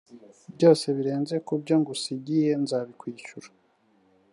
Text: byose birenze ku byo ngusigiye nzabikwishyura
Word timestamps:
byose 0.55 0.85
birenze 0.97 1.35
ku 1.45 1.53
byo 1.61 1.75
ngusigiye 1.81 2.51
nzabikwishyura 2.63 3.49